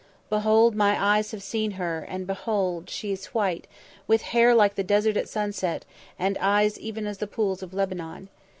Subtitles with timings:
[0.31, 3.67] Behold, my eyes have seen her, and, behold, she is white,
[4.07, 5.85] with hair like the desert at sunset,
[6.17, 8.27] and eyes even as the pools of Lebanon.